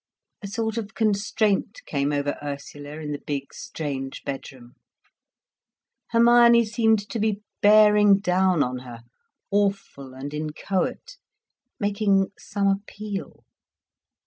A 0.41 0.47
sort 0.47 0.77
of 0.79 0.95
constraint 0.95 1.81
came 1.85 2.11
over 2.11 2.35
Ursula 2.41 2.99
in 3.01 3.11
the 3.11 3.19
big, 3.21 3.53
strange 3.53 4.23
bedroom. 4.23 4.73
Hermione 6.09 6.65
seemed 6.65 7.07
to 7.07 7.19
be 7.19 7.43
bearing 7.61 8.17
down 8.17 8.63
on 8.63 8.79
her, 8.79 9.01
awful 9.51 10.15
and 10.15 10.33
inchoate, 10.33 11.17
making 11.79 12.31
some 12.35 12.67
appeal. 12.67 13.43